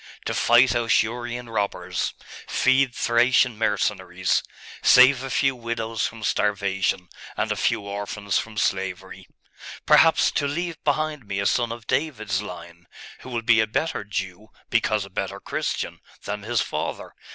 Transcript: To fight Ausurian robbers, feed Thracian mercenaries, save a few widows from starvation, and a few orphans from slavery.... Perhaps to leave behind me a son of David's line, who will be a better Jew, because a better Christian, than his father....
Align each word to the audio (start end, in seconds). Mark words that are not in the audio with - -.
To 0.25 0.33
fight 0.33 0.73
Ausurian 0.75 1.47
robbers, 1.47 2.15
feed 2.47 2.95
Thracian 2.95 3.55
mercenaries, 3.55 4.41
save 4.81 5.21
a 5.21 5.29
few 5.29 5.55
widows 5.55 6.07
from 6.07 6.23
starvation, 6.23 7.07
and 7.37 7.51
a 7.51 7.55
few 7.55 7.81
orphans 7.81 8.39
from 8.39 8.57
slavery.... 8.57 9.27
Perhaps 9.85 10.31
to 10.31 10.47
leave 10.47 10.83
behind 10.83 11.27
me 11.27 11.39
a 11.39 11.45
son 11.45 11.71
of 11.71 11.85
David's 11.85 12.41
line, 12.41 12.87
who 13.19 13.29
will 13.29 13.43
be 13.43 13.59
a 13.59 13.67
better 13.67 14.03
Jew, 14.03 14.47
because 14.71 15.05
a 15.05 15.09
better 15.11 15.39
Christian, 15.39 15.99
than 16.23 16.41
his 16.41 16.61
father.... 16.61 17.13